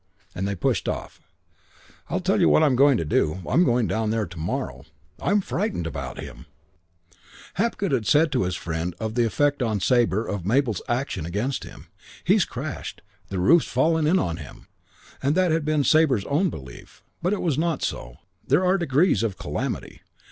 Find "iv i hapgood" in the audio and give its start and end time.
7.17-7.91